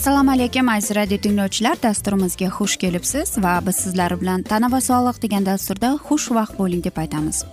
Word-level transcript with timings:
assalomu 0.00 0.30
alaykum 0.30 0.68
aziz 0.68 0.96
radio 0.96 1.18
tinglovchilar. 1.18 1.76
Dasturimizga 1.82 2.46
xush 2.56 2.76
kelibsiz 2.82 3.38
va 3.44 3.60
biz 3.66 3.76
sizlar 3.76 4.14
bilan 4.20 4.42
tana 4.42 4.72
va 4.72 4.80
sog'liq 4.80 5.18
degan 5.24 5.44
dasturda 5.48 5.88
xushvaqt 6.06 6.54
bo'ling 6.60 6.84
deb 6.86 6.96
aytamiz. 7.02 7.44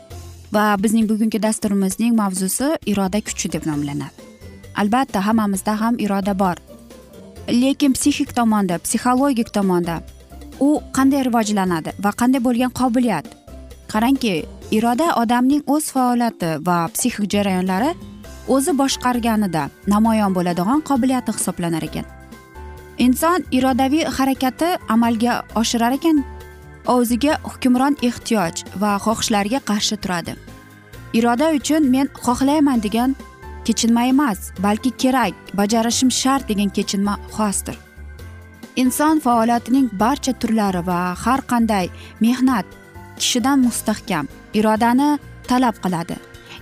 Va 0.55 0.63
bizning 0.83 1.09
bugungi 1.09 1.41
dasturimizning 1.43 2.15
mavzusi 2.21 2.69
iroda 2.91 3.19
kuchi 3.27 3.51
deb 3.51 3.67
nomlanadi. 3.69 4.15
Albatta 4.81 5.25
hammamizda 5.27 5.75
ham 5.81 5.99
iroda 5.99 6.39
bor. 6.39 6.55
Lekin 7.61 7.91
psixik 7.97 8.35
tomonda 8.39 8.79
psixologik 8.85 9.53
tomonda 9.53 9.99
u 10.59 10.69
qanday 10.97 11.27
rivojlanadi 11.27 11.89
va 12.03 12.11
qanday 12.21 12.41
bo'lgan 12.47 12.71
qobiliyat? 12.79 13.25
Qarangki 13.93 14.35
iroda 14.71 15.07
odamning 15.21 15.63
o'z 15.67 15.85
faoliyati 15.95 16.49
va 16.67 16.77
psixik 16.93 17.25
jarayonlari 17.33 17.95
o'zi 18.55 18.71
boshqarganida 18.81 19.63
namoyon 19.93 20.31
bo'ladigan 20.37 20.79
qobiliyati 20.89 21.35
hisoblanar 21.39 21.83
ekan. 21.89 22.16
Inson 22.97 23.43
irodaviy 23.51 24.05
harakati 24.17 24.69
amalga 24.89 25.43
oshirar 25.55 25.93
ekan. 25.99 26.23
O'ziga 26.93 27.33
hukmron 27.43 27.97
ehtiyoj 28.07 28.63
va 28.81 28.91
xohishlarga 29.05 29.59
qarshi 29.69 29.97
turadi. 30.03 30.35
Iroda 31.17 31.47
uchun 31.57 31.89
men 31.93 32.07
xohlayman 32.25 32.79
degan 32.85 33.15
kechinma 33.65 34.03
emas 34.13 34.39
balki 34.65 34.91
kerak 35.01 35.33
bajarishim 35.59 36.11
shart 36.11 36.49
degan 36.49 36.69
kechinma 36.77 37.13
xosdir. 37.35 37.77
Inson 38.81 39.19
faoliyatining 39.25 39.87
barcha 40.03 40.33
turlari 40.41 40.81
va 40.89 40.99
har 41.23 41.41
qanday 41.51 41.87
mehnat 42.21 42.65
kishidan 43.19 43.59
mustahkam 43.67 44.25
irodani 44.53 45.09
talab 45.49 45.75
qiladi. 45.83 46.15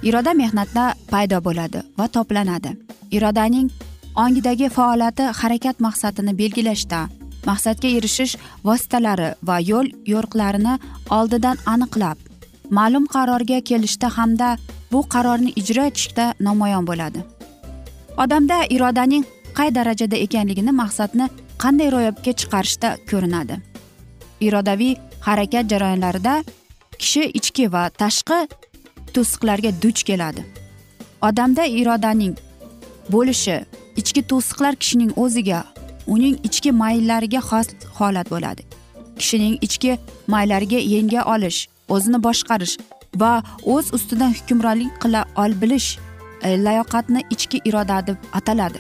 Iroda 0.08 0.32
mehnatda 0.42 0.84
paydo 1.12 1.38
bo'ladi 1.48 1.80
va 1.98 2.06
toplanadi. 2.16 2.72
Irodaning 3.12 3.68
ongidagi 4.16 4.70
faoliyati 4.70 5.24
harakat 5.40 5.80
maqsadini 5.80 6.34
belgilashda. 6.38 7.00
Maqsadga 7.46 7.90
erishish 7.98 8.38
vositalari 8.68 9.30
va 9.48 9.58
yo'l 9.72 9.88
yo'riqlarini 10.12 10.80
oldidan 11.18 11.58
aniqlab 11.74 12.18
ma'lum 12.78 13.06
qarorga 13.16 13.60
kelishda 13.70 14.10
hamda 14.18 14.58
bu 14.92 15.00
qarorni 15.14 15.52
ijro 15.62 15.84
etishda 15.92 16.26
namoyon 16.40 16.88
bo'ladi. 16.90 17.20
Odamda 18.24 18.58
irodaning 18.76 19.26
qay 19.58 19.76
darajada 19.78 20.18
ekanligini 20.26 20.74
maqsadni 20.82 21.30
qanday 21.64 21.90
ro'yobga 21.96 22.32
chiqarishda 22.40 22.90
ko'rinadi. 23.10 23.56
Irodaviy 24.48 24.96
harakat 25.28 25.66
jarayonlarida 25.72 26.34
kishi 27.00 27.24
ichki 27.40 27.72
va 27.74 27.84
tashqi 28.02 28.40
to'siqlarga 29.14 29.72
duch 29.84 30.04
keladi. 30.10 30.42
Odamda 31.28 31.64
irodaning 31.80 32.36
bo'lishi 33.14 33.58
ichki 34.02 34.22
to'siqlar 34.32 34.76
kishining 34.82 35.12
o'ziga 35.24 35.64
uning 36.08 36.36
ichki 36.48 36.72
mayllariga 36.82 37.42
xos 37.50 37.68
holat 38.00 38.30
bo'ladi. 38.34 38.64
Kishining 39.20 39.56
ichki 39.68 39.98
maylariga 40.28 40.80
yenga 40.94 41.22
olish 41.36 41.60
o'zini 41.96 42.20
boshqarish 42.28 42.76
va 43.22 43.34
o'z 43.76 43.94
ustidan 43.98 44.34
hukmronlik 44.38 44.94
qila 45.04 45.22
ol 45.44 45.52
bilish 45.62 45.90
e, 46.44 46.50
layoqatni 46.66 47.22
ichki 47.36 47.62
iroda 47.70 48.00
deb 48.08 48.18
ataladi. 48.40 48.80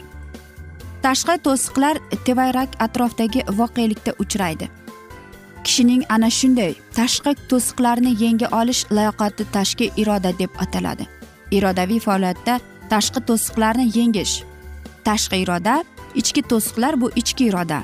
Tashqi 1.03 1.35
to'siqlar 1.45 1.95
tevarak 2.25 2.69
atrofdagi 2.85 3.41
voqelikda 3.59 4.11
uchraydi. 4.23 4.69
Kishining 5.65 6.03
ana 6.15 6.29
shunday 6.39 6.73
tashqi 6.97 7.31
to'siqlarni 7.49 8.11
yenga 8.23 8.47
olish 8.61 8.81
layoqati 8.97 9.43
tashqi 9.55 9.91
iroda 10.01 10.31
deb 10.39 10.51
ataladi. 10.65 11.05
Irodaviy 11.57 11.99
faoliyatda 12.07 12.59
tashqi 12.91 13.19
to'siqlarni 13.29 13.85
yengish 13.97 14.35
tashqi 15.07 15.37
iroda 15.43 15.75
ichki 16.21 16.41
to'siqlar 16.51 17.01
bu 17.01 17.11
ichki 17.21 17.45
iroda. 17.51 17.79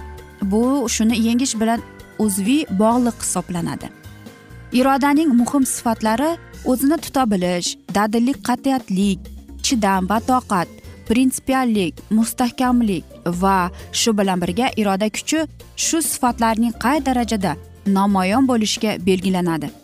Bu 0.52 0.90
shuni 0.96 1.16
yengish 1.28 1.56
bilan 1.62 1.82
uzviy 2.20 2.66
bog'liq 2.82 3.18
hisoblanadi. 3.24 3.88
Irodaning 4.80 5.30
muhim 5.42 5.66
sifatlari 5.66 6.30
o'zini 6.72 6.98
tuta 7.06 7.24
bilish 7.32 7.70
dadillik 7.96 8.40
qat'iyatlik 8.48 9.20
chidam 9.66 10.10
va 10.10 10.20
toqat 10.32 10.68
prinsipiallik 11.10 11.94
mustahkamlik 12.18 13.04
va 13.42 13.58
shu 14.00 14.18
bilan 14.20 14.42
birga 14.44 14.68
iroda 14.82 15.08
kuchi 15.18 15.40
shu 15.86 15.98
sifatlarning 16.12 16.74
qay 16.84 16.98
darajada 17.08 17.52
namoyon 17.98 18.48
bo'lishiga 18.52 18.92
belgilanadi. 19.08 19.81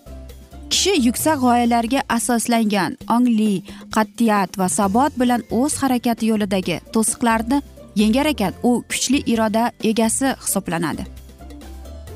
Kishi 0.69 0.93
yuksak 1.07 1.39
g'oyalarga 1.43 2.01
asoslangan 2.17 2.97
ongli 3.15 3.63
qat'iyat 3.95 4.59
va 4.59 4.67
sabot 4.77 5.11
bilan 5.21 5.41
o'z 5.59 5.73
harakati 5.81 6.29
yo'lidagi 6.31 6.77
to'siqlarni 6.93 7.57
yengar 8.01 8.25
ekan 8.33 8.53
u 8.69 8.71
kuchli 8.91 9.19
iroda 9.33 9.63
egasi 9.91 10.27
hisoblanadi. 10.43 11.03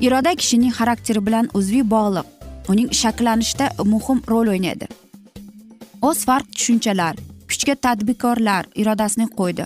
Iroda 0.06 0.34
kishining 0.40 0.72
xarakteri 0.78 1.20
bilan 1.26 1.46
uzviy 1.58 1.84
bog'liq. 1.94 2.26
Uning 2.70 2.88
shakllanishida 3.00 3.66
muhim 3.92 4.18
rol 4.30 4.48
o'ynaydi. 4.54 4.86
O'z 6.08 6.18
farq 6.28 6.46
tushunchalar 6.56 7.14
kuchga 7.50 7.74
tadbirkorlar 7.84 8.64
irodasini 8.82 9.26
qo'ydi. 9.38 9.64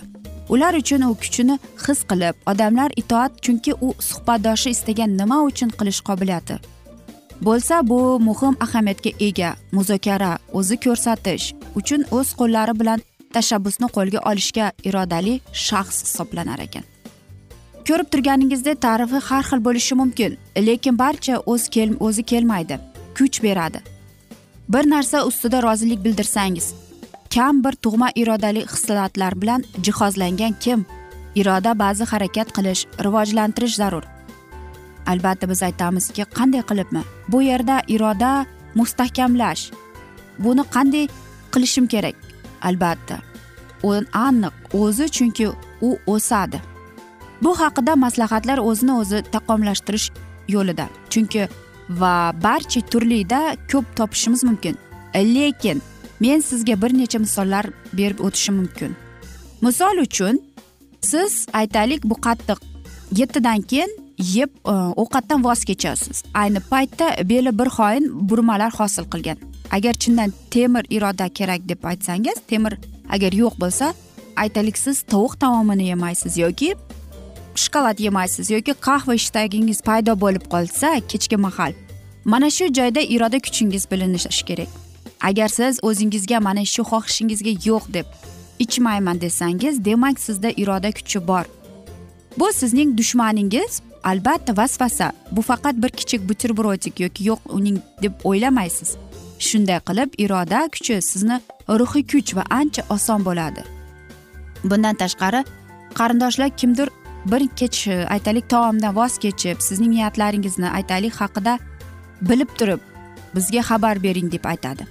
Ular 0.53 0.73
uchun 0.81 1.01
u 1.09 1.13
kuchini 1.23 1.59
his 1.85 1.99
qilib 2.09 2.35
odamlar 2.51 2.91
itoat 3.01 3.31
chunki 3.43 3.71
u 3.87 3.93
suhbatdoshi 4.09 4.69
istagan 4.75 5.17
nima 5.21 5.37
uchun 5.49 5.69
qilish 5.79 6.01
qobiliyati 6.09 6.57
bo'lsa 7.41 7.87
bu 7.87 8.19
muhim 8.19 8.55
ahamiyatga 8.65 9.11
ega. 9.19 9.55
Muzokara 9.71 10.37
o'zi 10.53 10.77
ko'rsatish 10.85 11.53
uchun 11.75 12.05
o'z 12.11 12.33
qo'llari 12.39 12.79
bilan 12.79 12.99
tashabbusni 13.33 13.87
qo'lga 13.97 14.19
olishga 14.29 14.71
irodali 14.83 15.33
shaxs 15.67 15.97
hisoblanar 16.05 16.59
ekan. 16.67 16.83
Ko'rib 17.87 18.07
turganingizdek 18.13 18.81
tarifi 18.81 19.19
har 19.27 19.43
xil 19.49 19.59
bo'lishi 19.67 19.95
mumkin 20.01 20.37
lekin 20.67 20.97
barcha 21.03 21.35
o'z 21.53 21.69
kel 21.75 21.95
o'zi 21.99 22.23
kelmaydi 22.31 22.79
kuch 23.17 23.43
beradi. 23.43 23.79
Bir 24.69 24.89
narsa 24.89 25.25
ustida 25.25 25.63
rozilik 25.63 26.03
bildirsangiz 26.05 26.73
kam 27.35 27.63
bir 27.63 27.71
tug'ma 27.71 28.09
irodali 28.15 28.61
hislatlar 28.73 29.41
bilan 29.41 29.63
jihozlangan 29.85 30.53
kim? 30.59 30.85
Iroda 31.35 31.79
ba'zi 31.79 32.03
harakat 32.11 32.49
qilish 32.57 32.85
rivojlantirish 33.05 33.75
zarur. 33.81 34.16
Albatta 35.07 35.49
biz 35.49 35.63
aytamizki 35.63 36.23
qanday 36.37 36.61
qilibmi? 36.69 37.03
Bu 37.27 37.41
yerda 37.41 37.81
iroda 37.87 38.45
mustahkamlash. 38.75 39.71
Buni 40.39 40.63
qanday 40.75 41.07
qilishim 41.51 41.87
kerak? 41.87 42.15
Albatta. 42.61 43.17
U 43.83 43.89
aniq 44.13 44.53
o'zi 44.73 45.05
chunki 45.17 45.47
u 45.81 45.97
o'sadi. 46.07 46.61
Bu 47.43 47.59
haqida 47.59 47.95
maslahatlar 47.95 48.57
o'zini 48.57 48.93
o'zi 49.01 49.23
taqomlashtirish 49.31 50.07
yo'lida. 50.47 50.85
Chunki 51.09 51.47
va 51.89 52.33
barcha 52.43 52.81
turlida 52.81 53.55
ko'p 53.71 53.85
topishimiz 53.95 54.43
mumkin. 54.43 54.75
Lekin 55.15 55.81
men 56.19 56.39
sizga 56.39 56.81
bir 56.81 56.91
necha 56.97 57.19
misollar 57.19 57.65
berib 57.93 58.19
o'tishim 58.19 58.55
mumkin. 58.55 58.95
Misol 59.61 59.97
uchun 60.01 60.41
siz 61.01 61.47
aytaylik 61.53 62.03
bu 62.03 62.15
qattiq 62.25 62.59
yettidan 63.11 63.61
keyin 63.61 63.91
yeb 64.17 64.49
e, 64.65 64.71
ovqatdan 64.71 65.43
voz 65.43 65.63
kechasiz. 65.65 66.23
Ayni 66.33 66.59
paytda 66.59 67.29
beli 67.29 67.59
bir 67.59 67.69
xoin 67.77 68.29
burmalar 68.29 68.71
hosil 68.79 69.03
qilgan. 69.03 69.37
Agar 69.71 69.93
chindan 69.93 70.33
temir 70.51 70.85
iroda 70.89 71.29
kerak 71.29 71.69
deb 71.69 71.83
aytsangiz 71.83 72.37
temir 72.47 72.77
agar 73.09 73.33
yo'q 73.33 73.59
bo'lsa 73.59 73.93
aytaylik 74.35 74.77
siz 74.77 75.01
tovuq 75.01 75.39
taomini 75.39 75.87
yemaysiz 75.87 76.37
yoki 76.37 76.75
shokolad 77.55 77.99
yemaysiz 77.99 78.51
yoki 78.51 78.73
qahva 78.87 79.13
ishtagingiz 79.15 79.81
paydo 79.81 80.19
bo'lib 80.21 80.45
qolsa 80.53 81.01
kechki 81.11 81.37
mahal. 81.37 81.73
Mana 82.25 82.49
shu 82.49 82.65
joyda 82.73 83.01
iroda 83.01 83.39
kuchingiz 83.39 83.91
bilinishi 83.91 84.45
kerak. 84.45 84.67
Agar 85.21 85.47
siz 85.47 85.79
o'zingizga 85.81 86.39
mana 86.39 86.65
shu 86.65 86.81
xohishingizga 86.91 87.53
yo'q 87.69 87.93
deb 87.93 88.05
ichmayman 88.59 89.21
desangiz 89.21 89.85
demak 89.85 90.19
sizda 90.19 90.49
iroda 90.49 90.91
kuchi 90.91 91.27
bor. 91.27 91.45
Bu 92.37 92.53
sizning 92.53 92.97
dushmaningiz 92.97 93.81
albatta 94.03 94.57
vasvasa. 94.57 95.11
Bu 95.31 95.41
faqat 95.41 95.75
bir 95.83 95.89
kichik 95.89 96.29
buterbrодик 96.29 96.99
yoki 96.99 97.23
yo'q 97.29 97.39
uning 97.49 97.77
deb 98.01 98.13
o'ylamaysiz. 98.23 98.97
Shunday 99.39 99.79
qilib 99.87 100.09
iroda 100.17 100.59
kuchi 100.73 101.01
sizni 101.01 101.41
ruhiy 101.69 102.03
kuch 102.11 102.35
va 102.35 102.43
ancha 102.49 102.83
oson 102.89 103.25
bo'ladi. 103.25 103.63
Bundan 104.63 104.95
tashqari 104.95 105.43
qarindoshlar 105.99 106.49
kimdir 106.49 106.89
bir 107.31 107.47
kech 107.59 107.87
e, 107.87 108.05
aytaylik 108.05 108.49
taomdan 108.49 108.95
voz 108.95 109.17
kechib 109.17 109.57
sizning 109.67 109.91
niyatlaringizni 109.95 110.69
aytaylik 110.69 111.15
haqida 111.21 111.59
bilib 112.21 112.49
turib 112.57 112.79
bizga 113.35 113.61
xabar 113.69 114.03
bering 114.03 114.31
deb 114.31 114.45
aytadi. 114.45 114.87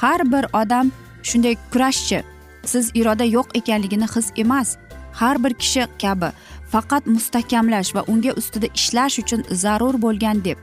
Har 0.00 0.20
bir 0.32 0.44
odam 0.62 0.92
shunday 1.22 1.56
kurashchi. 1.72 2.22
Siz 2.64 2.90
iroda 2.94 3.24
yo'q 3.24 3.48
ekanligini 3.54 4.06
his 4.14 4.32
emas. 4.36 4.76
Har 5.12 5.44
bir 5.44 5.54
kishi 5.54 5.86
kabi. 6.02 6.30
Faqat 6.72 7.06
mustahkamlash 7.06 7.94
va 7.94 8.02
unga 8.12 8.32
ustida 8.40 8.68
ishlash 8.78 9.18
uchun 9.22 9.40
zarur 9.62 9.94
bo'lgan 10.04 10.44
deb. 10.44 10.58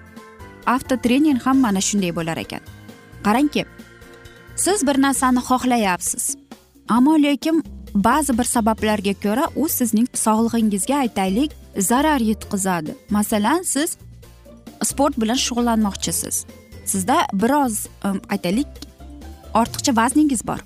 Avtotrening 0.65 1.39
ham 1.45 1.57
mana 1.65 1.81
shunday 1.87 2.11
bo'lar 2.15 2.37
ekan. 2.45 2.61
Qarangki 3.25 3.65
siz 4.55 4.87
bir 4.87 4.97
narsani 5.01 5.41
xohlayapsiz. 5.49 6.35
Ammo 6.89 7.13
lekin 7.23 7.63
ba'zi 7.95 8.37
bir 8.37 8.43
sabablarga 8.43 9.13
ko'ra 9.23 9.45
u 9.55 9.69
sizning 9.69 10.07
sog'lig'ingizga 10.13 10.95
aytaylik 10.95 11.51
zarar 11.77 12.19
yetkazadi 12.19 12.95
masalan 13.09 13.61
siz 13.61 13.97
sport 14.83 15.21
bilan 15.21 15.39
shug'ullanmoqchisiz. 15.45 16.45
Sizda 16.85 17.17
biroz 17.33 17.87
aytaylik 18.29 18.67
ortiqcha 19.53 19.95
vazningiz 19.95 20.47
bor 20.47 20.59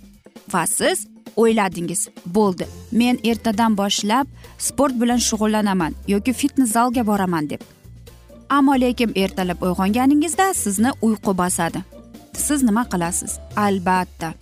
va 0.54 0.68
siz 0.68 1.08
o'yladingiz 1.36 2.08
bo'ldi. 2.26 2.68
Men 2.92 3.20
ertadan 3.24 3.78
boshlab 3.78 4.28
sport 4.68 4.94
bilan 5.02 5.19
shug'ullanaman 5.30 5.94
yoki 6.13 6.34
fitnes 6.34 6.72
zalga 6.78 7.08
boraman 7.08 7.50
deb. 7.50 7.62
Ammo 8.50 8.74
lekin 8.81 9.12
ertalab 9.16 9.60
uyg'onganingizda 9.66 10.54
sizni 10.54 10.92
uyqu 11.02 11.38
bosadi 11.38 11.81
siz 12.42 12.63
nima 12.63 12.84
qilasiz? 12.90 13.40
Albatta. 13.56 14.34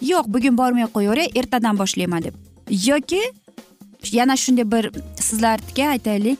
Yo'q 0.00 0.24
bugun 0.34 0.56
bormay 0.58 0.86
qo'yaveray 0.94 1.28
ertadan 1.40 1.78
boshlayman 1.78 2.22
deb. 2.22 2.34
Yoki 2.88 3.22
yana 4.12 4.36
shunday 4.36 4.66
bir 4.72 4.84
sizlarga 5.26 5.88
aytaylik. 5.94 6.38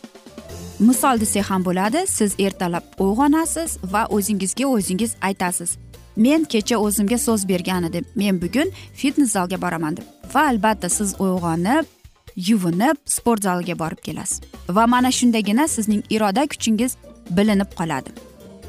Misol 0.78 1.20
desak 1.20 1.50
ham 1.50 1.64
bo'ladi 1.64 2.06
siz 2.08 2.34
ertalab 2.38 2.84
uyg'onasiz 3.04 3.70
va 3.92 4.02
o'zingizga 4.16 4.66
o'zingiz 4.66 5.12
aytasiz. 5.28 5.70
Men 6.16 6.44
kecha 6.44 6.76
o'zimga 6.86 7.18
so'z 7.18 7.48
bergan 7.48 7.84
edim 7.88 8.04
men 8.16 8.42
bugun 8.42 8.68
fitnes 8.94 9.30
zalga 9.36 9.62
boraman 9.62 9.96
deb. 9.96 10.04
Va 10.34 10.42
albatta 10.48 10.88
siz 10.88 11.14
uyg'onib 11.24 11.99
yuvinib 12.48 12.96
sport 13.04 13.42
zaliga 13.42 13.78
borib 13.78 14.00
kelasiz. 14.06 14.40
Va 14.68 14.86
mana 14.86 15.10
shundagina 15.18 15.68
sizning 15.68 16.02
iroda 16.10 16.46
kuchingiz 16.46 16.96
bilinib 17.30 17.70
qoladi. 17.78 18.10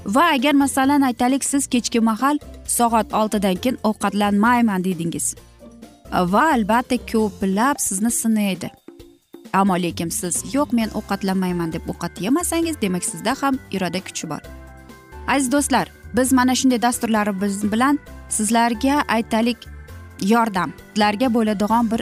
Va 0.06 0.24
agar 0.36 0.54
masalan 0.54 1.02
aytaylik 1.02 1.44
siz 1.46 1.68
kechki 1.68 2.00
mahal 2.00 2.40
soat 2.68 3.14
oltidan 3.14 3.56
keyin 3.56 3.78
ovqatlanmayman 3.84 4.84
dedingiz. 4.84 5.36
Va 6.12 6.44
albatta 6.54 6.98
ko'plab 7.12 7.78
sizni 7.80 8.12
sinaydi. 8.12 8.70
Ammo 9.54 9.76
lekin 9.84 10.10
siz 10.10 10.44
yo'q 10.54 10.74
men 10.74 10.90
ovqatlanmayman 11.00 11.74
deb 11.74 11.90
ovqat 11.90 12.22
yemasangiz 12.22 12.82
demak 12.82 13.06
sizda 13.06 13.36
ham 13.42 13.60
iroda 13.72 14.00
kuchi 14.08 14.30
bor. 14.30 14.42
Aziz 15.28 15.52
do'stlar 15.52 15.88
biz 16.14 16.34
mana 16.34 16.56
shunday 16.56 16.82
dasturlarimiz 16.82 17.72
bilan 17.72 18.00
sizlarga 18.30 19.04
aytaylik 19.08 19.58
yordam 20.22 20.74
sizlarga 20.94 21.34
bo'ladigan 21.34 21.92
bir 21.92 22.02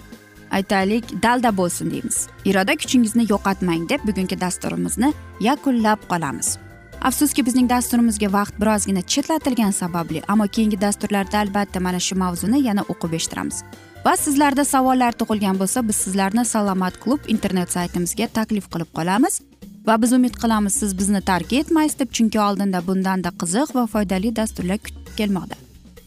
aytaylik 0.52 1.24
dalda 1.24 1.52
bo'lsin 1.58 1.92
deymiz. 1.92 2.28
Iroda 2.46 2.76
kuchingizni 2.82 3.28
yo'qotmang 3.34 3.90
deb 3.90 4.02
bugungi 4.08 4.42
dasturimizni 4.42 5.14
yakunlab 5.40 6.00
qolamiz. 6.12 6.58
Afsuski 7.02 7.46
bizning 7.48 7.70
dasturimizga 7.70 8.28
vaqt 8.34 8.56
birozgina 8.62 9.02
chetlatilgani 9.02 9.74
sababli 9.74 10.22
ammo 10.28 10.48
keyingi 10.56 10.82
dasturlarda 10.82 11.38
albatta 11.40 11.80
mana 11.80 12.00
shu 12.00 12.16
mavzuni 12.16 12.60
yana 12.68 12.84
o'qib 12.94 13.14
eshittiramiz. 13.20 13.64
Va 14.06 14.16
sizlarda 14.18 14.66
savollar 14.66 15.16
tug'ilgan 15.22 15.60
bo'lsa 15.62 15.88
biz 15.88 15.96
sizlarni 15.96 16.46
salomat 16.46 17.00
klub 17.04 17.32
internet 17.36 17.72
saytimizga 17.72 18.28
taklif 18.28 18.68
qilib 18.74 18.92
qolamiz. 18.98 19.42
Va 19.88 19.96
biz 20.02 20.14
umid 20.14 20.36
qilamiz 20.44 20.74
siz 20.82 20.98
bizni 21.00 21.22
tark 21.22 21.54
etmaysiz 21.54 22.00
deb 22.00 22.12
chunki 22.12 22.40
oldinda 22.48 22.84
bundanda 22.88 23.32
qiziq 23.42 23.76
va 23.76 23.88
foydali 23.94 24.36
dasturlar 24.36 24.80
kutib 24.86 25.14
kelmoqda. 25.20 25.56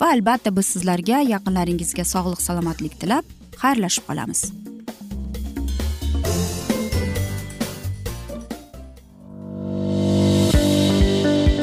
Va 0.01 0.13
albatta 0.17 0.57
biz 0.57 0.67
sizlarga 0.75 1.21
yaqinlaringizga 1.35 2.05
sog'lik 2.15 2.43
salomatlik 2.49 3.01
tilab 3.01 3.25
xayrlashib 3.61 4.05
qolamiz. 4.09 4.41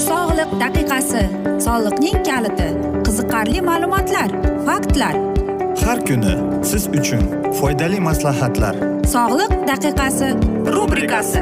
Sog'liq 0.09 0.51
daqiqasi 0.63 1.23
soliqning 1.65 2.19
kaliti 2.29 2.69
qiziqarli 3.05 3.59
ma'lumotlar 3.69 4.29
faktlar. 4.67 5.15
Har 5.85 5.99
kuni 6.07 6.33
siz 6.69 6.83
uchun 6.99 7.23
foydali 7.59 7.99
maslahatlar. 8.09 8.75
Sog'liq 9.15 9.53
daqiqasi 9.71 10.29
rubrikasi 10.75 11.41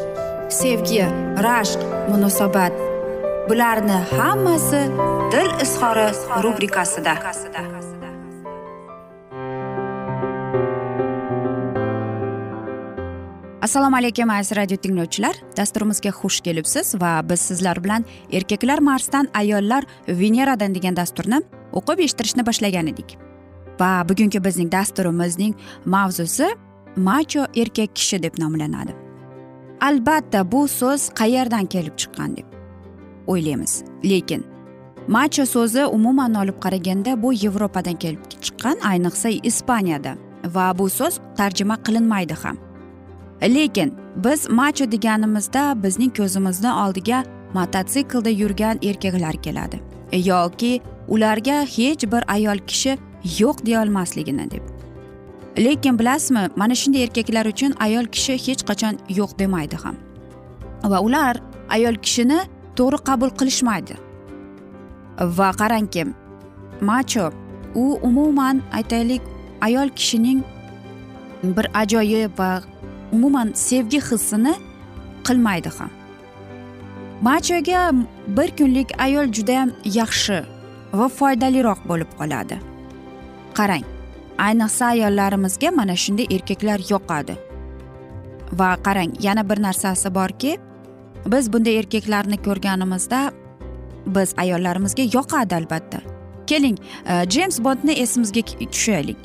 sevgi 0.51 1.01
rashq 1.45 1.79
munosabat. 2.09 2.73
Bularni 3.49 3.97
hammasi 4.17 4.81
dil 5.31 5.51
izhori 5.63 6.07
rubrikasida. 6.43 7.13
Assalomu 13.61 13.95
alaykum 13.95 14.29
aziz 14.29 14.57
radio 14.57 14.77
tinglovchilar. 14.77 15.35
Dasturimizga 15.57 16.09
xush 16.09 16.41
kelibsiz 16.41 16.95
va 17.01 17.21
biz 17.29 17.39
sizlar 17.39 17.83
bilan 17.83 18.05
erkaklar 18.31 18.79
marsdan 18.79 19.29
ayollar 19.33 19.85
veneradan 20.07 20.75
degan 20.75 20.95
dasturni 20.95 21.41
o'qib 21.71 21.99
eshittirishni 22.05 22.45
boshlagan 22.45 22.87
edik. 22.87 23.15
Va 23.79 23.91
bugungi 24.09 24.43
bizning 24.43 24.71
dasturimizning 24.71 25.55
mavzusi 25.85 26.49
macho 26.95 27.47
erkak 27.55 27.95
kishi 27.95 28.23
deb 28.23 28.39
nomlanadi. 28.39 29.00
Albatta 29.81 30.51
bu 30.51 30.67
so'z 30.67 31.09
qayerdan 31.09 31.65
kelib 31.65 31.95
chiqqan 32.01 32.37
deb 32.37 32.45
o'ylaymiz. 33.27 33.83
Lekin 34.03 34.45
macho 35.07 35.45
so'zi 35.45 35.85
umuman 35.85 36.33
olib 36.33 36.57
qaraganda 36.63 37.23
bu 37.23 37.33
yevropadan 37.33 37.95
kelib 38.03 38.23
chiqqan 38.31 38.77
ayniqsa 38.91 39.29
ispaniyada 39.29 40.15
va 40.55 40.77
bu 40.79 40.89
so'z 40.89 41.19
tarjima 41.37 41.75
qilinmaydi 41.85 42.33
ham. 42.43 42.57
Lekin 43.41 43.93
biz 44.15 44.49
macho 44.49 44.91
deganimizda 44.91 45.83
bizning 45.83 46.13
ko'zimizni 46.17 46.71
oldiga 46.83 47.23
mototsiklda 47.53 48.29
yurgan 48.29 48.79
erkaklar 48.83 49.35
keladi. 49.45 49.79
Yoki 50.11 50.81
ularga 51.07 51.61
hech 51.75 52.11
bir 52.11 52.23
ayol 52.35 52.57
kishi 52.57 52.97
yo'q 53.39 53.65
deyolmasligini 53.65 54.51
deb 54.51 54.63
lekin 55.57 55.99
bilasizmi 55.99 56.49
mana 56.55 56.75
shunday 56.75 57.03
erkaklar 57.03 57.45
uchun 57.45 57.73
ayol 57.79 58.05
kishi 58.05 58.33
hech 58.45 58.63
qachon 58.69 58.95
yo'q 59.09 59.39
demaydi 59.39 59.75
ham. 59.83 59.95
Va 60.83 60.99
ular 61.07 61.35
ayol 61.69 61.95
kishini 61.95 62.39
to'g'ri 62.75 62.97
qabul 63.07 63.29
qilishmaydi. 63.39 63.95
Va 65.37 65.49
qarangki 65.61 66.03
macho 66.81 67.31
u 67.75 67.99
umuman 68.01 68.61
aytaylik 68.77 69.21
ayol 69.61 69.89
kishining 69.89 70.43
bir 71.43 71.65
ajoyib 71.81 72.39
va 72.39 72.51
umuman 73.11 73.53
sevgi 73.53 73.99
hissini 74.09 74.53
qilmaydi 75.27 75.69
ham. 75.77 75.89
Machoga 77.21 77.91
bir 78.37 78.49
kunlik 78.57 78.89
ayol 79.05 79.25
judayam 79.37 79.69
yaxshi 79.85 80.37
va 80.93 81.07
foydaliroq 81.17 81.79
bo'lib 81.89 82.09
qoladi. 82.19 82.57
Qarang. 83.57 84.00
Ayniqsa 84.45 84.85
ayollarimizga 84.85 85.71
mana 85.71 85.95
shunday 86.03 86.27
erkaklar 86.35 86.79
yoqadi. 86.93 87.35
Va 88.59 88.69
qarang 88.85 89.11
yana 89.25 89.49
bir 89.49 89.61
narsasi 89.67 90.15
borki 90.15 90.57
biz 91.25 91.53
bunday 91.53 91.77
erkaklarni 91.79 92.37
ko'rganimizda 92.47 93.31
biz 94.05 94.33
ayollarimizga 94.37 95.03
yoqadi 95.17 95.55
albatta. 95.55 95.99
Keling 96.47 96.77
e, 97.05 97.29
jeyms 97.29 97.59
bondni 97.63 97.91
esimizga 97.91 98.41
tushaylik. 98.59 99.17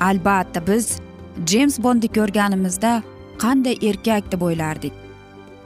Albatta 0.00 0.66
biz 0.66 0.98
jeyms 1.46 1.78
bondni 1.78 2.08
ko'rganimizda 2.18 3.02
qanday 3.38 3.76
erkak 3.90 4.32
deb 4.32 4.42
o'ylardik. 4.42 4.92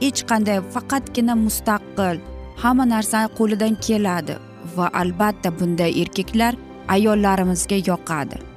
Hech 0.01 0.23
qanday 0.31 0.61
faqatgina 0.75 1.35
mustaqil 1.47 2.17
hamma 2.63 2.85
narsa 2.95 3.29
qo'lidan 3.39 3.75
keladi 3.87 4.39
va 4.77 4.91
albatta 5.03 5.59
bunday 5.61 6.01
erkaklar 6.03 6.55
ayollarimizga 6.89 7.79
yoqadi. 7.91 8.52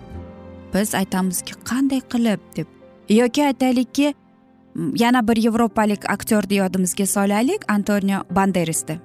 Biz 0.75 0.95
aytamizki 0.95 1.53
qanday 1.69 2.01
qilib 2.13 2.41
deb. 2.57 2.67
Yoki 3.09 3.45
aytaylikki 3.45 4.13
yana 4.95 5.27
bir 5.27 5.37
yevropalik 5.37 6.09
aktyorni 6.09 6.55
yodimizga 6.55 7.05
solaylik 7.05 7.61
antonio 7.71 8.19
banderasni 8.31 8.99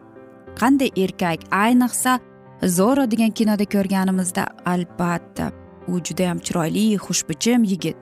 qanday 0.61 0.91
erkak 1.05 1.41
ayniqsa 1.51 2.19
zoro 2.77 3.11
degan 3.11 3.31
kinoda 3.31 3.65
ko'rganimizda 3.65 4.47
albatta 4.67 5.53
u 5.89 6.01
judayam 6.07 6.39
chiroyli 6.39 6.97
xushbichim 7.07 7.65
yigit. 7.65 7.97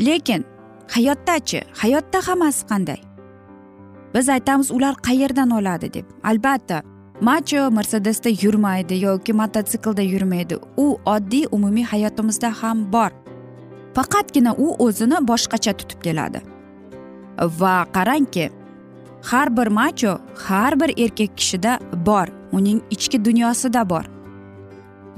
Lekin 0.00 0.44
hayotdachi 0.94 1.60
hayotda 1.82 2.18
hammasi 2.28 2.66
qanday? 2.66 3.00
Biz 4.14 4.28
aytamiz 4.28 4.70
ular 4.70 4.94
qayerdan 4.94 5.50
oladi 5.50 5.94
deb. 5.94 6.06
Albatta 6.24 6.82
macho 7.20 7.70
mercedesda 7.70 8.28
yurmaydi 8.28 8.94
yoki 8.94 9.32
mototsiklda 9.32 10.02
yurmaydi. 10.02 10.56
U 10.76 10.98
oddiy 11.06 11.46
umumiy 11.50 11.84
hayotimizda 11.84 12.50
ham 12.62 12.92
bor. 12.92 13.10
Faqatgina 13.94 14.54
u 14.58 14.76
o'zini 14.84 15.18
boshqacha 15.30 15.72
tutib 15.72 16.00
keladi. 16.02 16.40
Va 17.60 17.76
qarangki 17.96 18.50
har 19.30 19.56
bir 19.56 19.66
macho 19.66 20.18
har 20.46 20.80
bir 20.80 20.90
erkak 21.04 21.36
kishida 21.36 21.78
bor. 22.06 22.26
Uning 22.52 22.80
ichki 22.90 23.24
dunyosida 23.24 23.90
bor. 23.90 24.04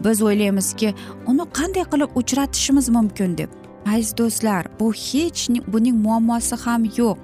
Biz 0.04 0.22
o'ylaymizki 0.22 0.94
uni 1.26 1.44
qanday 1.58 1.84
qilib 1.92 2.10
uchratishimiz 2.20 2.88
mumkin 2.88 3.38
deb. 3.38 3.50
Aziz 3.86 4.16
do'stlar 4.18 4.66
bu 4.80 4.92
hech 4.92 5.48
buning 5.72 5.96
muammosi 5.96 6.56
ham 6.64 6.84
yo'q. 6.98 7.16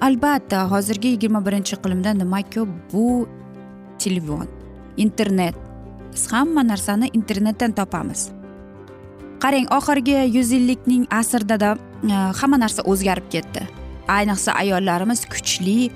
Albatta 0.00 0.70
hozirgi 0.70 1.08
yigirma 1.08 1.46
birinchi 1.46 1.76
iqlimda 1.76 2.10
nima 2.12 2.40
ko'p 2.54 2.68
bu 2.92 3.28
telefon 4.04 4.46
internet 4.96 5.54
biz 6.12 6.24
hamma 6.32 6.62
narsani 6.68 7.10
internetdan 7.12 7.72
topamiz. 7.72 8.30
Qarang 9.42 9.66
oxirgi 9.78 10.16
yuz 10.36 10.52
yillikning 10.52 11.06
asrida 11.20 11.76
e, 12.12 12.14
hamma 12.40 12.58
narsa 12.64 12.82
o'zgarib 12.82 13.26
ketdi. 13.34 13.62
Ayniqsa 14.08 14.52
ayollarimiz 14.62 15.24
kuchli 15.32 15.90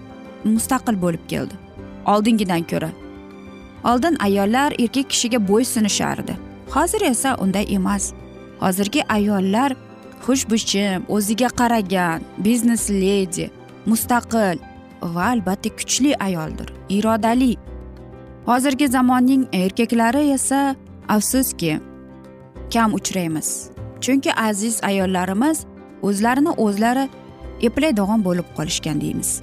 mustaqil 0.45 0.97
bo'lib 1.05 1.25
keldi. 1.29 1.55
Oldingidan 2.13 2.63
ko'ra. 2.71 2.91
Oldin 3.91 4.17
ayollar 4.27 4.73
erkak 4.85 5.11
kishiga 5.13 5.39
bo'ysunishardi 5.51 6.35
hozir 6.75 7.03
esa 7.03 7.37
unday 7.37 7.67
emas. 7.75 8.13
Hozirgi 8.61 9.03
ayollar 9.09 9.77
xushbichim 10.27 11.05
o'ziga 11.09 11.49
qaragan 11.61 12.21
biznes 12.39 12.91
ledi 12.91 13.51
mustaqil 13.87 14.59
va 15.15 15.25
albatta 15.33 15.71
kuchli 15.79 16.13
ayoldir 16.27 16.69
irodali. 16.89 17.53
Hozirgi 18.47 18.89
zamonning 18.89 19.49
erkaklari 19.53 20.31
esa 20.31 20.77
afsuski 21.09 21.81
kam 22.73 22.95
uchraymiz. 22.95 23.71
Chunki 24.01 24.35
aziz 24.35 24.81
ayollarimiz 24.85 25.67
o'zlarini 26.03 26.53
o'zlari 26.65 27.09
eplaydigan 27.61 28.25
bo'lib 28.25 28.49
qolishgan 28.57 29.01
deymiz. 29.01 29.43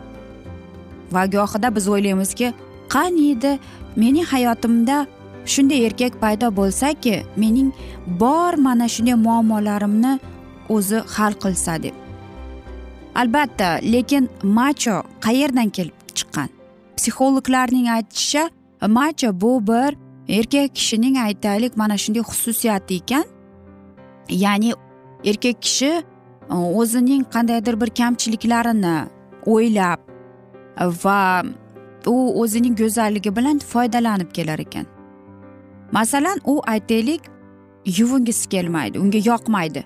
Va 1.12 1.26
gohida 1.26 1.76
biz 1.76 1.88
o'ylaymizki 1.88 2.54
qaniydi 2.96 3.60
mening 3.96 4.26
hayotimda 4.34 4.98
shunday 5.46 5.86
erkak 5.88 6.14
paydo 6.22 6.48
bo'lsaki 6.60 7.16
mening 7.36 7.70
bor 8.22 8.54
mana 8.66 8.88
shunday 8.96 9.18
muammolarimni 9.28 10.14
o'zi 10.70 11.00
hal 11.16 11.34
qilsa 11.44 11.84
deb. 11.84 11.96
Albatta 13.16 13.68
lekin 13.94 14.30
macho 14.44 14.96
qayerdan 15.26 15.70
kelib 15.70 15.98
chiqqan? 16.18 16.50
Psixologlarning 16.98 17.88
aytishicha 17.96 18.44
macho 18.88 19.42
bu 19.42 19.68
bir 19.68 19.98
erkak 20.30 20.76
kishining 20.76 21.18
aytaylik 21.18 21.78
mana 21.78 21.98
shunday 21.98 22.22
xususiyati 22.22 22.96
ekan. 22.96 23.26
Ya'ni 24.30 24.74
erkak 25.26 25.62
kishi 25.62 25.92
e, 26.52 26.54
o'zining 26.54 27.24
qandaydir 27.34 27.82
bir 27.82 27.88
kamchiliklarini 27.88 28.96
o'ylab 29.46 30.00
va 31.04 31.44
u 32.06 32.42
o'zining 32.42 32.78
go'zalligi 32.78 33.36
bilan 33.36 33.60
foydalanib 33.60 34.32
kelar 34.32 34.60
ekan. 34.60 34.86
Masalan 35.92 36.40
u 36.46 36.62
aytaylik 36.68 37.22
yuvingisi 37.86 38.50
kelmaydi 38.50 39.00
unga 39.00 39.18
yoqmaydi. 39.18 39.84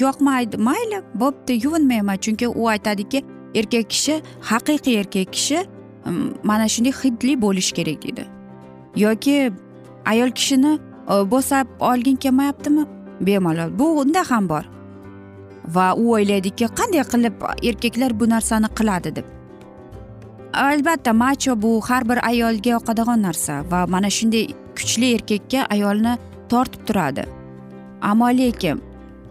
Yoqmaydi 0.00 0.56
mayli 0.56 1.02
bo'pti 1.14 1.52
yuvinmayman. 1.64 2.16
Chunki 2.16 2.48
u 2.48 2.68
aytadiki 2.68 3.24
erkak 3.54 3.90
kishi 3.90 4.22
haqiqiy 4.40 4.98
erkak 5.00 5.32
kishi 5.32 5.66
mana 6.42 6.68
shunday 6.68 6.94
hidli 7.02 7.34
bo'lishi 7.44 7.72
kerak 7.78 8.02
deydi 8.02 8.24
yoki 8.96 9.52
ayol 10.04 10.30
kishini 10.30 10.78
e, 11.08 11.14
bo'sab 11.30 11.66
olging 11.80 12.16
kelmayaptimi? 12.16 12.86
Bemalol 13.20 13.78
bu 13.78 14.00
unda 14.00 14.22
ham 14.30 14.48
bor. 14.48 14.64
Va 15.74 15.94
u 15.94 16.12
o'ylaydiki 16.16 16.68
qanday 16.78 17.04
qilib 17.12 17.46
erkaklar 17.70 18.20
bu 18.20 18.28
narsani 18.30 18.68
qiladi 18.78 19.16
deb. 19.16 19.24
Albatta 20.52 21.12
macho 21.12 21.62
bu 21.62 21.80
har 21.88 22.08
bir 22.08 22.18
ayolga 22.26 22.70
yoqadigan 22.70 23.22
narsa 23.22 23.62
va 23.70 23.86
mana 23.86 24.10
shunday 24.10 24.46
kuchli 24.76 25.14
erkakka 25.14 25.66
ayolni 25.74 26.18
tortib 26.48 26.86
turadi. 26.86 27.24
Ammo 28.02 28.28
lekin 28.40 28.82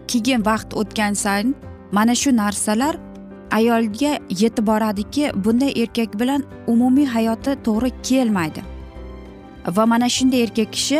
keyin 0.08 0.44
vaqt 0.44 0.74
o'tgan 0.80 1.14
sayin 1.14 1.54
mana 1.92 2.14
shu 2.14 2.36
narsalar 2.36 2.94
ayolga 3.58 4.12
yetib 4.42 4.66
boradiki 4.66 5.30
bunday 5.44 5.72
erkak 5.82 6.20
bilan 6.20 6.44
umumiy 6.72 7.06
hayoti 7.06 7.52
to'g'ri 7.66 7.90
kelmaydi. 8.08 8.62
Va 9.76 9.86
mana 9.86 10.08
shunday 10.16 10.42
erkak 10.46 10.72
kishi 10.76 10.98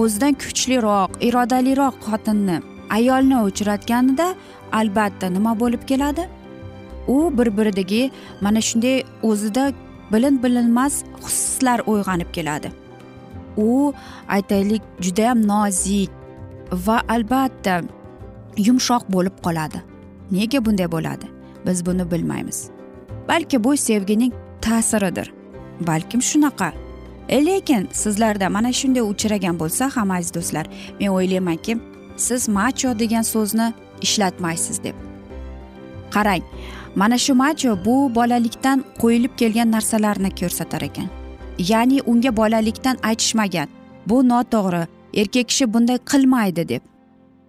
o'zidan 0.00 0.34
kuchliroq 0.42 1.10
irodaliroq 1.28 1.96
xotinni 2.06 2.56
ayolni 2.98 3.38
uchratganida 3.48 4.26
albatta 4.80 5.26
nima 5.36 5.52
bo'lib 5.62 5.82
keladi? 5.90 6.24
U 7.08 7.16
bir 7.38 7.48
biridagi 7.58 8.10
mana 8.40 8.60
shunday 8.68 8.96
o'zida 9.30 9.64
bilin 10.12 10.42
bilinmas 10.42 10.94
hislar 11.26 11.78
uyg'onib 11.92 12.30
keladi. 12.36 12.72
U 13.56 13.92
aytaylik 14.28 14.82
judayam 15.04 15.46
nozik 15.52 16.10
va 16.86 16.96
albatta 17.14 17.74
yumshoq 18.66 19.02
bo'lib 19.14 19.36
qoladi. 19.46 19.78
Nega 20.36 20.64
bunday 20.66 20.88
bo'ladi? 20.96 21.26
Biz 21.66 21.86
buni 21.86 22.10
bilmaymiz. 22.10 22.70
Balki 23.28 23.64
bu 23.64 23.76
sevgining 23.76 24.32
ta'siridir. 24.60 25.32
Balkim 25.80 26.22
shunaqa. 26.22 26.72
E, 27.28 27.46
lekin 27.46 27.88
sizlarda 27.92 28.50
mana 28.50 28.72
shunday 28.72 29.02
uchragan 29.02 29.58
bo'lsa 29.58 29.90
ham 29.96 30.10
aziz 30.10 30.34
do'stlar 30.34 30.66
men 31.00 31.08
o'ylaymanki 31.08 31.78
siz 32.16 32.48
macho 32.48 32.98
degan 32.98 33.22
so'zni 33.22 33.72
ishlatmaysiz 34.02 34.84
deb. 34.84 34.94
Qarang 36.10 36.42
mana 36.96 37.18
shu 37.18 37.34
macho 37.34 37.84
bu 37.84 38.14
bolalikdan 38.14 38.84
qo'yilib 39.02 39.36
kelgan 39.36 39.70
narsalarni 39.72 40.30
ko'rsatar 40.40 40.82
ekan. 40.82 41.08
Ya'ni 41.58 42.00
unga 42.06 42.36
bolalikdan 42.36 42.96
aytishmagan 43.02 43.68
bu 44.06 44.28
noto'g'ri 44.28 44.86
erkak 45.20 45.48
kishi 45.48 45.74
bunday 45.74 45.98
qilmaydi 46.10 46.68
deb. 46.68 46.82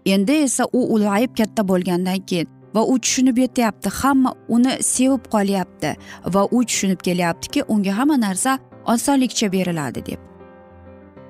Endi 0.05 0.31
esa 0.31 0.63
u 0.73 0.79
ulg'ayib 0.95 1.31
katta 1.37 1.67
bo'lgandan 1.67 2.19
keyin 2.29 2.47
va 2.75 2.81
u 2.83 2.99
tushunib 2.99 3.37
yetyapti 3.37 3.89
hamma 3.99 4.33
uni 4.55 4.73
sevib 4.93 5.27
qolyapti 5.33 5.95
va 6.33 6.43
u 6.51 6.63
tushunib 6.69 6.99
kelyaptiki 7.07 7.63
unga 7.67 7.93
hamma 7.99 8.17
narsa 8.25 8.57
osonlikcha 8.93 9.51
beriladi 9.51 10.05
deb. 10.05 10.19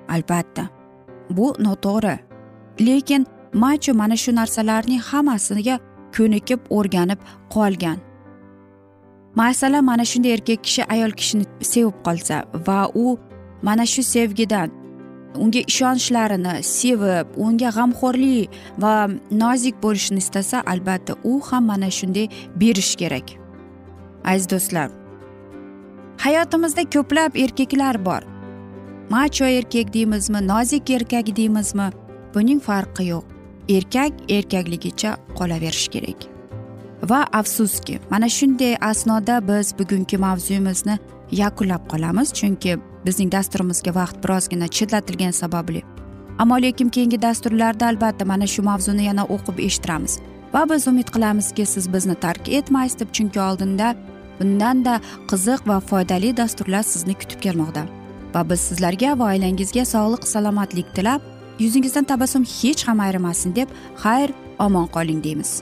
Albatta 0.09 0.67
bu 1.29 1.55
noto'g'ri. 1.65 2.17
Lekin 2.88 3.25
macho 3.53 3.93
mana 3.93 4.17
shu 4.17 4.31
narsalarning 4.35 5.01
hammasiga 5.09 5.79
ko'nikib 6.15 6.59
o'rganib 6.69 7.19
qolgan. 7.53 7.97
Masalan 9.35 9.83
mana 9.89 10.05
shunday 10.05 10.33
erkak 10.38 10.63
kishi 10.63 10.83
ayol 10.93 11.12
kishini 11.19 11.45
sevib 11.71 11.97
qolsa 12.05 12.43
va 12.67 12.79
u 13.03 13.17
mana 13.67 13.85
shu 13.85 14.03
sevgidan 14.03 14.83
unga 15.43 15.62
ishonchlarini 15.72 16.56
sevib 16.63 17.28
unga 17.46 17.69
g'amxo'rlik 17.78 18.50
va 18.84 18.96
nozik 19.43 19.76
bo'lishni 19.84 20.17
istasa 20.26 20.63
albatta 20.65 21.13
u 21.24 21.39
ham 21.48 21.65
mana 21.65 21.89
shunday 22.00 22.28
berish 22.56 22.96
kerak. 22.96 23.28
Aziz 24.26 24.50
do'stlar 24.50 25.04
hayotimizda 26.24 26.84
ko'plab 26.96 27.36
erkaklar 27.36 28.06
bor. 28.06 28.24
Macho 29.10 29.46
erkak 29.46 29.93
deymizmi 29.93 30.48
nozik 30.48 30.89
erkak 30.89 31.36
deymizmi 31.36 31.88
buning 32.36 32.62
farqi 32.67 33.04
yo'q. 33.12 33.24
Erkak 33.69 34.13
erkakligicha 34.30 35.17
qolaverishi 35.38 35.89
kerak. 35.96 36.19
Va 37.10 37.26
afsuski 37.39 38.00
mana 38.12 38.30
shunday 38.30 38.78
asnoda 38.82 39.36
biz 39.48 39.74
bugungi 39.80 40.17
mavzuyimizni 40.17 40.96
yakunlab 41.32 41.84
qolamiz 41.91 42.34
chunki 42.39 42.78
bizning 43.05 43.31
dasturimizga 43.31 43.95
vaqt 43.95 44.23
birozgina 44.23 44.67
chetlatilgani 44.67 45.33
sababli. 45.33 45.83
Ammo 46.39 46.61
lekin 46.61 46.89
keyingi 46.89 47.21
dasturlarda 47.21 47.87
albatta 47.87 48.25
mana 48.25 48.47
shu 48.47 48.61
mavzuni 48.63 49.03
yana 49.05 49.23
o'qib 49.35 49.59
eshittiramiz. 49.67 50.19
Va 50.53 50.69
biz 50.69 50.87
umid 50.87 51.09
qilamizki 51.15 51.65
siz 51.65 51.93
bizni 51.93 52.15
tark 52.15 52.49
etmaysiz 52.49 52.99
deb 52.99 53.09
chunki 53.13 53.39
oldinda 53.39 53.95
bundanda 54.39 55.01
qiziq 55.31 55.67
va 55.67 55.79
foydali 55.79 56.37
dasturlar 56.37 56.83
sizni 56.83 57.13
kutib 57.13 57.39
kelmoqda. 57.45 57.83
Va 58.35 58.49
biz 58.49 58.59
sizlarga 58.69 59.19
va 59.19 59.33
oilangizga 59.33 59.85
sog'lik 59.85 60.27
salomatlik 60.27 60.95
tilab 60.95 61.21
yuzingizdan 61.59 62.03
tabassum 62.03 62.43
hech 62.43 62.87
ham 62.87 62.99
ayrimasin 62.99 63.55
deb 63.55 63.69
xayr 64.03 64.33
omon 64.59 64.87
qoling 64.95 65.23
deymiz. 65.23 65.61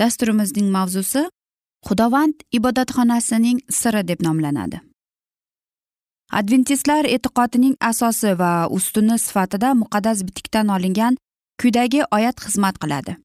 dasturimizning 0.00 0.68
mavzusi 0.76 1.22
xudovand 1.86 2.34
ibodatxonasining 2.58 3.58
siri 3.70 4.02
deb 4.08 4.20
nomlanadi. 4.26 4.80
Adventistlar 6.32 7.04
e'tiqodining 7.14 7.74
asosi 7.90 8.38
va 8.38 8.52
ustuni 8.76 9.18
sifatida 9.18 9.74
muqaddas 9.82 10.22
bitikdan 10.28 10.68
olingan 10.76 11.18
quyidagi 11.60 12.00
oyat 12.16 12.40
xizmat 12.44 12.78
qiladi. 12.82 13.16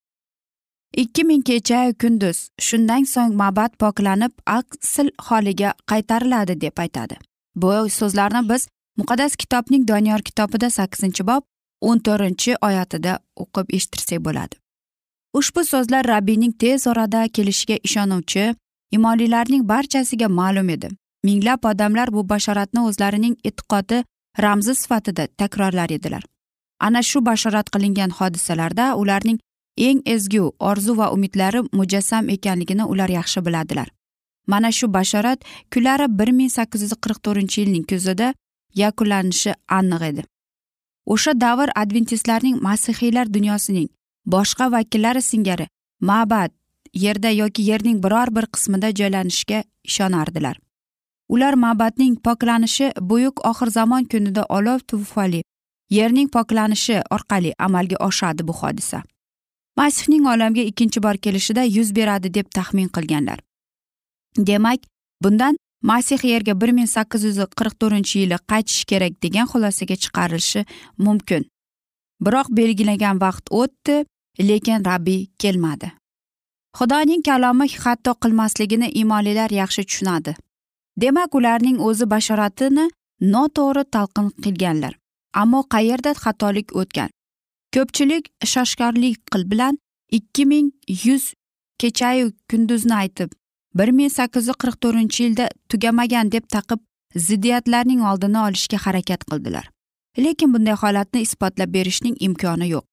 Ikki 1.04 1.24
ming 1.30 1.44
kecha 1.50 1.80
kunduz 2.02 2.38
shundan 2.68 3.04
so'ng 3.14 3.34
mabad 3.42 3.72
poklanib 3.82 4.34
asl 4.58 5.08
holiga 5.28 5.74
qaytariladi 5.92 6.62
deb 6.62 6.76
aytadi. 6.84 7.16
Bu 7.56 7.72
so'zlarni 8.00 8.42
biz 8.50 8.68
muqaddas 9.00 9.36
kitobning 9.42 9.88
doniyor 9.88 10.22
kitobida 10.28 10.70
sakkizinchi 10.70 11.24
bob 11.30 11.44
o'n 11.82 12.00
to'rtinchi 12.06 12.56
oyatida 12.68 13.20
o'qib 13.44 13.68
eshittirsak 13.78 14.24
bo'ladi. 14.28 14.56
Ushbu 15.38 15.64
so'zlar 15.66 16.08
rabbiyning 16.08 16.54
tez 16.62 16.88
orada 16.88 17.28
kelishiga 17.28 17.78
ishonuvchi 17.88 18.56
imonlilarning 18.92 19.64
barchasiga 19.72 20.28
ma'lum 20.28 20.70
edi. 20.70 20.90
Minglab 21.24 21.66
odamlar 21.72 22.12
bu 22.16 22.30
bashoratni 22.30 22.82
o'zlarining 22.90 23.36
e'tiqodi 23.50 24.04
ramzi 24.44 24.76
sifatida 24.76 25.28
takrorlar 25.42 25.90
edilar. 25.98 26.24
Ana 26.80 27.02
shu 27.10 27.26
bashorat 27.26 27.70
qilingan 27.74 28.12
hodisalarda 28.20 28.86
ularning 29.02 29.40
eng 29.88 30.02
ezgu 30.06 30.54
orzu 30.70 30.98
va 30.98 31.12
umidlari 31.16 31.62
mujassam 31.80 32.30
ekanligini 32.36 32.86
ular 32.94 33.10
yaxshi 33.10 33.46
biladilar. 33.46 33.88
Mana 34.48 34.72
shu 34.72 34.94
bashorat 34.94 35.40
kunlari 35.74 36.08
bir 36.20 36.32
ming 36.38 36.52
sakkiz 36.58 36.82
yuz 36.86 36.94
qirq 37.04 37.20
to'rtinchi 37.26 37.62
yilning 37.62 37.86
kuzida 37.92 38.34
yakunlanishi 38.84 39.52
aniq 39.80 40.02
edi. 40.10 40.24
O'sha 41.14 41.32
davr 41.42 41.70
adventistlarning 41.82 42.56
masihiylar 42.68 43.34
dunyosining 43.34 43.90
boshqa 44.28 44.72
vakillari 44.72 45.22
singari 45.22 45.68
ma'bad 46.02 46.52
yerda 46.94 47.30
yoki 47.30 47.62
yerning 47.62 48.04
biror 48.04 48.36
bir 48.36 48.46
qismida 48.54 48.90
joylanishiga 49.00 49.64
ishonardilar. 49.84 50.58
Ular 51.30 51.54
ma'badning 51.54 52.16
poklanishi 52.26 52.92
buyuk 53.02 53.46
oxir 53.50 53.68
zamon 53.68 54.04
kunida 54.12 54.44
olov 54.50 54.80
tufayli 54.80 55.44
yerning 55.90 56.30
poklanishi 56.30 57.02
orqali 57.12 57.54
amalga 57.60 57.98
oshadi 58.08 58.48
bu 58.48 58.54
hodisa. 58.54 59.04
Masihning 59.78 60.26
olamga 60.34 60.62
ikkinchi 60.62 61.04
bor 61.04 61.18
kelishida 61.18 61.64
yuz 61.64 61.96
beradi 61.96 62.34
deb 62.34 62.48
taxmin 62.58 62.88
qilganlar. 62.88 63.40
Demak 64.38 64.80
bundan 65.24 65.58
masih 65.82 66.24
yerga 66.24 66.62
bir 66.62 66.70
ming 66.70 66.90
sakkiz 66.96 67.24
yuz 67.24 67.38
qirq 67.60 67.74
to'rtinchi 67.82 68.20
yili 68.20 68.38
qaytishi 68.52 68.86
kerak 68.92 69.14
degan 69.24 69.48
xulosaga 69.52 69.96
chiqarilishi 70.04 70.66
mumkin. 70.98 71.46
Biroq 72.26 72.48
belgilagan 72.60 73.22
vaqt 73.22 73.46
o'tdi 73.62 74.06
lekin 74.40 74.86
rabbiy 74.86 75.28
kelmadi. 75.40 75.92
Xudoning 76.78 77.24
kalomi 77.26 77.68
xato 77.68 78.14
qilmasligini 78.24 78.90
imonlilar 79.02 79.50
yaxshi 79.52 79.84
tushunadi. 79.90 80.36
Demak 81.02 81.36
ularning 81.36 81.78
o'zi 81.88 82.06
bashoratini 82.14 82.86
noto'g'ri 83.34 83.84
talqin 83.96 84.28
qilganlar 84.44 84.94
ammo 85.42 85.62
qayerda 85.74 86.12
xatolik 86.24 86.76
o'tgan? 86.82 87.10
Ko'pchilik 87.74 88.24
shoshkorlik 88.54 89.18
qil 89.32 89.44
bilan 89.52 89.78
ikki 90.18 90.46
ming 90.52 90.68
yuz 91.06 91.34
kechayu 91.82 92.32
kunduzni 92.50 92.96
aytib 93.04 93.30
bir 93.78 93.90
ming 93.98 94.12
sakkiz 94.18 94.48
yuz 94.50 94.58
qirq 94.62 94.78
to'rtinchi 94.84 95.24
yilda 95.24 95.46
tugamagan 95.70 96.32
deb 96.36 96.46
taqib 96.56 96.80
ziddiyatlarning 97.28 98.02
oldini 98.12 98.40
olishga 98.48 98.78
harakat 98.86 99.22
qildilar. 99.30 99.66
Lekin 100.18 100.54
bunday 100.54 100.76
holatni 100.84 101.22
isbotlab 101.28 101.74
berishning 101.74 102.16
imkoni 102.28 102.70
yo'q. 102.74 102.86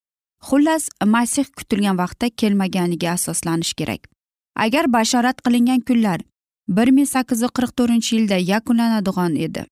Xullas 0.49 0.89
masih 1.15 1.47
kutilgan 1.59 1.97
vaqtda 2.03 2.27
kelmaganiga 2.41 3.09
asoslanish 3.17 3.75
kerak. 3.79 4.03
Agar 4.65 4.93
bashorat 4.93 5.37
qilingan 5.45 5.81
kunlar 5.89 6.21
bir 6.69 6.89
ming 6.97 7.09
sakkiz 7.15 7.41
yuz 7.43 7.53
qirq 7.57 7.73
to'rtinchi 7.79 8.11
yilda 8.17 8.37
yakunlanadigan 8.53 9.33
edi 9.47 9.63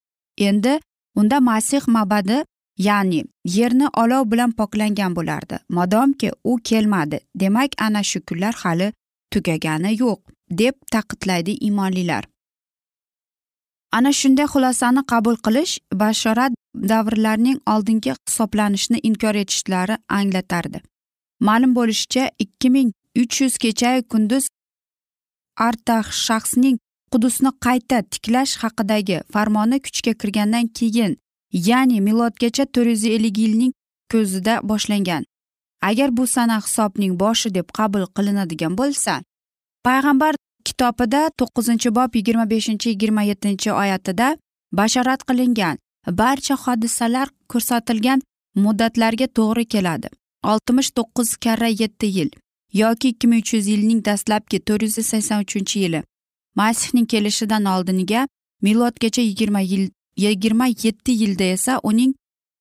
endi 0.48 0.72
unda 1.20 1.40
masih 1.40 1.82
mabadi 1.96 2.38
ya'ni 2.78 3.20
yerni 3.44 3.86
olov 4.02 4.30
bilan 4.32 4.50
poklangan 4.58 5.16
bo'lardi. 5.16 5.56
Modomki 5.68 6.30
u 6.44 6.58
kelmadi 6.68 7.20
demak 7.34 7.70
ana 7.78 8.02
shu 8.02 8.20
kunlar 8.28 8.54
hali 8.62 8.92
tugagani 9.32 9.90
yo'q 10.02 10.20
deb 10.50 10.74
ta'kidlaydi 10.92 11.52
imonlilar. 11.68 12.24
Ana 13.96 14.12
shunday 14.20 14.46
xulosani 14.52 15.02
qabul 15.12 15.36
qilish 15.46 15.74
bashorat 16.02 16.52
davrlarning 16.90 17.58
oldingi 17.72 18.12
hisoblanishni 18.28 18.98
inkor 19.08 19.34
etishlari 19.34 19.96
anglatardi. 20.08 20.78
Ma'lum 21.40 21.72
bo'lishicha 21.78 22.30
ikki 22.44 22.70
ming 22.70 22.92
uch 23.22 23.40
yuz 23.42 23.54
kechayu 23.64 24.02
kunduz 24.12 24.44
artaxshaxsning 25.66 26.76
qudusni 27.12 27.50
qayta 27.66 27.98
tiklash 28.12 28.54
haqidagi 28.62 29.18
farmoni 29.32 29.78
kuchga 29.84 30.12
kirgandan 30.20 30.66
keyin 30.78 31.12
ya'ni 31.68 31.98
milodgacha 32.06 32.64
to'rt 32.74 32.88
yuz 32.94 33.04
ellik 33.14 33.36
yilning 33.38 33.72
ko'zida 34.12 34.54
boshlangan. 34.70 35.22
Agar 35.88 36.16
bu 36.16 36.26
sana 36.26 36.56
hisobning 36.64 37.12
boshi 37.22 37.48
deb 37.54 37.68
qabul 37.78 38.04
qilinadigan 38.16 38.74
bo'lsa 38.80 39.12
payg'ambar 39.86 40.34
kitobida 40.68 41.22
to'qqizinchi 41.38 41.94
bob 41.98 42.10
yigirma 42.18 42.46
beshinchi 42.52 42.88
yigirma 42.92 43.22
yettinchi 43.30 43.70
oyatida 43.82 44.28
bashorat 44.78 45.20
qilingan 45.28 45.78
barcha 46.20 46.54
hodisalar 46.64 47.28
ko'rsatilgan 47.52 48.18
muddatlarga 48.64 49.26
to'g'ri 49.38 49.64
keladi. 49.74 50.08
Oltmish 50.50 50.90
to'qqiz 50.98 51.36
karra 51.44 51.68
yetti 51.82 52.06
yil 52.16 52.30
yoki 52.72 53.08
ikki 53.12 53.26
ming 53.30 53.42
uch 53.44 53.54
yuz 53.54 53.66
yilning 53.72 54.00
dastlabki 54.04 54.58
to'rt 54.66 54.82
yuz 54.82 54.96
sakson 55.10 55.44
uchinchi 55.44 55.76
yili 55.84 56.00
masihning 56.60 57.06
kelishidan 57.12 57.64
oldiniga 57.74 58.26
milodgacha 58.66 59.22
yigirma 59.22 59.60
yil 59.72 59.84
yigirma 60.24 60.66
yetti 60.84 61.12
yilda 61.22 61.44
esa 61.56 61.80
uning 61.90 62.14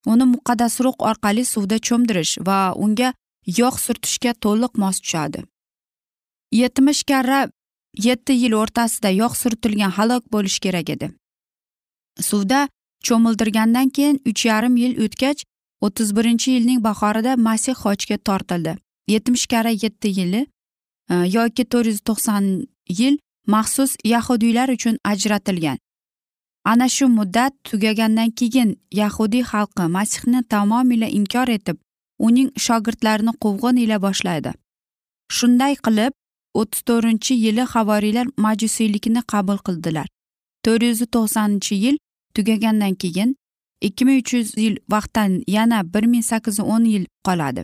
uni 0.06 0.26
muqaddas 0.34 0.76
ruh 0.84 0.96
orqali 1.10 1.46
suvda 1.54 1.78
cho'mdirish 1.88 2.34
va 2.48 2.60
unga 2.86 3.14
yog' 3.60 3.80
surtishga 3.86 4.32
to'liq 4.44 4.74
mos 4.82 5.00
tushadi. 5.00 5.44
Yetmish 6.52 7.04
karra 7.10 7.40
yetti 7.98 8.34
yil 8.34 8.54
o'rtasida 8.62 9.10
yog' 9.10 9.36
surtilgan 9.36 9.92
halok 9.92 10.24
bo'lishi 10.34 10.60
kerak 10.60 10.90
edi. 10.90 11.12
Suvda 12.20 12.70
cho'mildirgandan 13.04 13.90
keyin 13.90 14.22
uch 14.30 14.46
yarim 14.46 14.76
yil 14.78 14.94
o'tgach 15.04 15.44
o'ttiz 15.82 16.16
birinchi 16.16 16.52
yilning 16.52 16.84
bahorida 16.84 17.36
masih 17.38 17.76
hojga 17.76 18.18
tortildi. 18.18 18.78
Yetmish 19.08 19.46
karra 19.48 19.70
yetti 19.70 20.08
yili 20.20 20.42
e, 21.10 21.16
yoki 21.38 21.64
to'rt 21.66 21.88
yuz 21.88 22.00
to'qson 22.08 22.68
yil 23.00 23.18
maxsus 23.48 23.96
yahudiylar 24.04 24.70
uchun 24.70 24.98
ajratilgan. 25.04 25.78
Ana 26.66 26.88
shu 26.90 27.08
muddat 27.08 27.54
tugagandan 27.64 28.30
keyin 28.32 28.70
yahudiy 28.92 29.44
xalqi 29.52 29.86
masihni 29.98 30.44
tamomila 30.44 31.08
inkor 31.20 31.48
etib 31.58 31.78
uning 32.20 32.50
shogirdlarini 32.66 33.34
quvg'in 33.44 33.78
ila 33.84 33.98
boshlaydi. 34.06 34.52
Shunday 35.38 35.74
qilib 35.86 36.14
o'ttiz 36.60 36.82
to'rtinchi 36.88 37.34
yili 37.46 37.64
havoriylar 37.74 38.28
majusiylikni 38.46 39.22
qabul 39.32 39.58
qildilar. 39.68 40.08
to'rt 40.66 40.84
yuz 40.90 41.02
to'qsoninchi 41.16 41.76
yil 41.84 41.98
tugagandan 42.36 42.94
keyin 43.02 43.30
ikki 43.88 44.06
ming 44.06 44.18
uch 44.22 44.34
yuz 44.34 44.50
yil 44.64 44.76
vaqtdan 44.94 45.32
yana 45.56 45.80
bir 45.94 46.04
ming 46.12 46.24
sakkiz 46.32 46.60
yuz 46.60 46.68
o'n 46.74 46.84
yil 46.94 47.06
qoladi. 47.28 47.62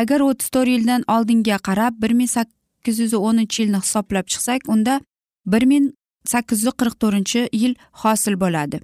Agar 0.00 0.20
o'ttiz 0.28 0.48
to'rt 0.54 0.70
yildan 0.74 1.02
oldinga 1.14 1.56
qarab 1.68 1.94
bir 2.02 2.12
ming 2.18 2.30
sakkiz 2.36 2.58
sakkiz 2.78 2.98
yuz 2.98 3.14
o'ninchi 3.14 3.62
yilni 3.62 3.78
hisoblab 3.84 4.26
chiqsak 4.32 4.68
unda 4.68 5.00
bir 5.46 5.62
ming 5.66 5.92
sakkiz 6.24 6.64
yuz 6.64 6.74
qirq 6.80 6.94
to'rtinchi 7.02 7.48
yil 7.52 7.74
hosil 7.92 8.34
bo'ladi. 8.40 8.80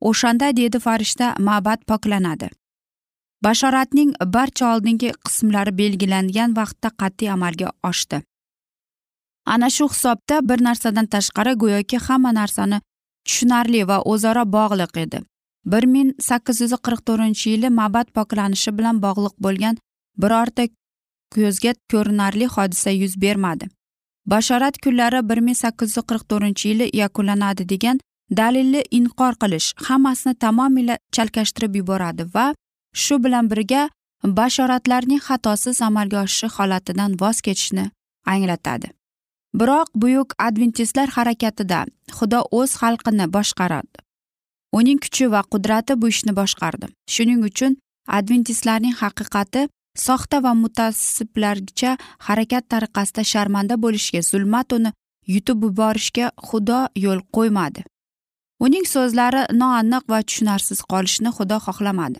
O'shanda 0.00 0.56
dedi 0.56 0.78
farishta 0.78 1.34
ma'bad 1.38 1.80
poklanadi. 1.86 2.48
Bashoratning 3.44 4.14
barcha 4.36 4.74
oldingi 4.74 5.10
qismlari 5.26 5.72
belgilangan 5.78 6.56
vaqtda 6.56 6.88
qat'iy 7.00 7.30
amalga 7.36 7.68
oshdi. 7.90 8.22
Ana 9.46 9.68
shu 9.76 9.84
hisobda 9.92 10.36
bir 10.48 10.58
narsadan 10.66 11.06
tashqari 11.14 11.52
go'yoki 11.62 11.98
hamma 12.06 12.30
narsani 12.40 12.78
tushunarli 13.26 13.80
va 13.90 13.98
o'zaro 14.12 14.44
bog'liq 14.56 14.96
edi. 15.04 15.18
bir 15.66 15.84
ming 15.86 16.10
sakkiz 16.20 16.60
yuz 16.60 16.72
qirq 16.86 17.00
to'rtinchi 17.08 17.50
yili 17.50 17.68
mabad 17.80 18.08
poklanishi 18.16 18.70
bilan 18.78 18.96
bog'liq 19.04 19.34
bo'lgan 19.44 19.76
birorta 20.22 20.64
ko'zga 21.34 21.72
ko'rinarli 21.92 22.46
hodisa 22.54 22.90
yuz 22.90 23.14
bermadi. 23.24 23.68
Bashorat 24.32 24.76
kunlari 24.84 25.20
bir 25.28 25.38
ming 25.46 25.56
sakkiz 25.64 25.96
yuz 25.96 26.04
qirq 26.10 26.24
to'rtinchi 26.30 26.68
yili 26.68 26.86
yakunlanadi 27.02 27.68
degan 27.72 28.00
dalilni 28.38 28.82
inkor 28.98 29.34
qilish 29.42 29.68
hammasini 29.86 30.34
tamomila 30.44 30.96
chalkashtirib 31.14 31.72
yuboradi 31.80 32.24
va 32.34 32.46
shu 33.02 33.14
bilan 33.24 33.50
birga 33.52 33.82
bashoratlarning 34.38 35.22
xatosiz 35.28 35.82
amalga 35.88 36.18
oshishi 36.24 36.48
holatidan 36.56 37.10
voz 37.20 37.40
kechishni 37.46 37.84
anglatadi. 38.34 38.88
Biroq 39.60 39.88
buyuk 40.02 40.34
adventistlar 40.46 41.08
harakatida 41.16 41.80
xudo 42.16 42.40
o'z 42.58 42.70
xalqini 42.80 43.26
boshqaradi. 43.36 43.96
Uning 44.78 44.98
kuchi 45.04 45.24
va 45.34 45.40
qudrati 45.52 45.92
bu 46.00 46.06
ishni 46.14 46.32
boshqardi. 46.40 46.86
Shuning 47.14 47.40
uchun 47.48 47.72
adventistlarning 48.18 48.94
haqiqati 49.02 49.62
soxta 50.06 50.42
va 50.44 50.52
mutassiblarcha 50.62 51.90
harakat 52.26 52.64
tariqasida 52.72 53.22
sharmanda 53.32 53.74
bo'lishga 53.84 54.20
zulmat 54.30 54.68
uni 54.76 54.90
yutib 55.34 55.58
yuborishga 55.66 56.26
xudo 56.48 56.80
yo'l 57.04 57.20
qo'ymadi. 57.36 57.82
Uning 58.64 58.86
so'zlari 58.94 59.42
noaniq 59.60 60.04
va 60.12 60.18
tushunarsiz 60.28 60.78
qolishni 60.92 61.30
xudo 61.36 61.56
xohlamadi. 61.66 62.18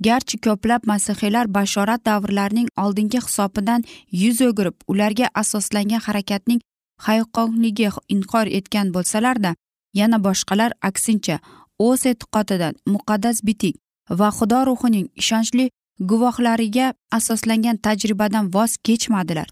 Garchi 0.00 0.38
ko'plab 0.38 0.82
masihiylar 0.86 1.46
bashorat 1.54 2.06
davrlarining 2.06 2.68
oldingi 2.84 3.20
hisobidan 3.26 3.84
yuz 4.22 4.40
o'girib 4.48 4.76
ularga 4.92 5.26
asoslangan 5.42 6.02
harakatning 6.06 6.60
haqqonligi 7.06 7.90
inkor 8.08 8.46
etgan 8.58 8.92
bo'lsalarda 8.94 9.54
yana 10.00 10.18
boshqalar 10.26 10.70
aksincha 10.88 11.36
o'z 11.78 12.06
e'tiqodidan 12.12 12.74
muqaddas 12.94 13.38
bitik 13.48 13.74
va 14.10 14.28
xudo 14.38 14.60
ruhining 14.68 15.06
ishonchli 15.22 15.70
guvohlariga 16.10 16.94
asoslangan 17.18 17.76
tajribadan 17.76 18.54
voz 18.54 18.76
kechmadilar. 18.76 19.48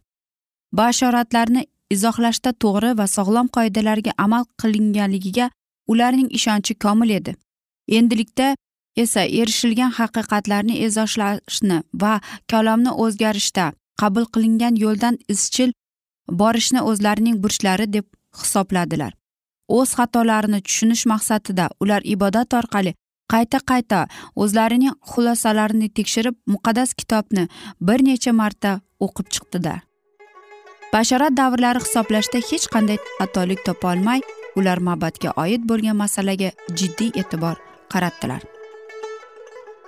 Bashoratlarni 0.73 1.63
izohlashda 1.91 2.53
to'g'ri 2.63 2.91
va 2.99 3.07
sog'lom 3.17 3.49
qoidalarga 3.57 4.13
amal 4.19 4.45
qilinganligiga 4.61 5.51
ularning 5.93 6.29
ishonchi 6.39 6.75
komil 6.85 7.11
edi. 7.19 7.35
Endilikda 7.89 8.57
esa 9.03 9.23
erishilgan 9.41 9.93
haqiqatlarni 9.99 10.75
e'zozlashni 10.87 11.79
va 12.03 12.15
kalomni 12.53 12.93
o'zgarishda 13.05 13.67
qabul 14.01 14.25
qilingan 14.35 14.75
yo'ldan 14.85 15.19
izchil 15.35 15.71
borishni 16.41 16.81
o'zlarining 16.91 17.37
burchlari 17.43 17.87
deb 17.97 18.07
hisobladilar. 18.41 19.13
O'z 19.69 19.91
xatolarini 19.99 20.61
tushunish 20.67 21.05
maqsadida 21.13 21.67
ular 21.83 22.03
ibodat 22.15 22.55
orqali 22.61 22.93
qayta 23.33 23.59
qayta 23.71 24.01
o'zlarining 24.43 24.95
xulosalarini 25.11 25.89
tekshirib 25.99 26.37
muqaddas 26.55 26.95
kitobni 27.01 27.45
bir 27.87 27.99
necha 28.09 28.33
marta 28.41 28.73
o'qib 29.07 29.27
chiqdilar. 29.35 29.81
Bashorat 30.95 31.35
davrlari 31.41 31.81
hisoblashda 31.85 32.39
hech 32.51 32.67
qanday 32.75 32.99
xatolik 33.19 33.61
topolmay 33.69 34.21
ular 34.59 34.79
mabadga 34.89 35.31
oid 35.45 35.63
bo'lgan 35.71 35.97
masalaga 36.03 36.51
jiddiy 36.79 37.11
e'tibor 37.21 37.57
qaratdilar. 37.93 38.54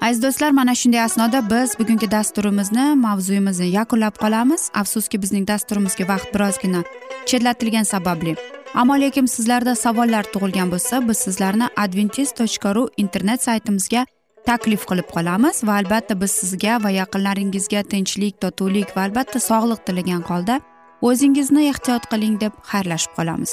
Aziz 0.06 0.22
do'stlar 0.22 0.50
mana 0.50 0.74
shunday 0.74 1.00
asnoda 1.02 1.50
biz 1.50 1.78
bugungi 1.78 2.10
dasturimizni 2.10 2.94
mavzuyimizni 2.94 3.66
yakunlab 3.66 4.14
qolamiz. 4.22 4.70
Afsuski 4.74 5.22
bizning 5.22 5.48
dasturimizga 5.48 6.04
vaqt 6.08 6.34
birozgina 6.34 6.80
chetlatilgani 7.26 7.84
sababli. 7.84 8.36
Ammo 8.74 8.94
lekin 9.00 9.26
sizlarda 9.26 9.74
savollar 9.74 10.24
tug'ilgan 10.32 10.70
bo'lsa 10.74 11.08
biz 11.08 11.18
sizlarni 11.26 11.66
adventis 11.84 12.32
tochka 12.38 12.74
ru 12.74 12.88
internet 12.96 13.42
saytimizga 13.48 14.06
taklif 14.48 14.82
qilib 14.90 15.08
qolamiz 15.16 15.56
va 15.66 15.78
albatta 15.80 16.20
biz 16.20 16.32
sizga 16.40 16.74
va 16.84 16.90
yaqinlaringizga 17.00 17.82
tinchlik 17.92 18.34
totuvlik 18.44 18.96
va 18.96 19.06
albatta 19.06 19.38
sog'liq 19.50 19.80
tilagan 19.86 20.22
holda 20.30 20.60
o'zingizni 21.08 21.62
ehtiyot 21.72 22.04
qiling 22.12 22.36
deb 22.44 22.52
xayrlashib 22.70 23.12
qolamiz. 23.18 23.52